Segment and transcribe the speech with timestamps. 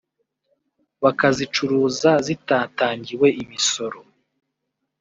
[1.03, 3.99] bakazicuruza zitatangiwe imisoro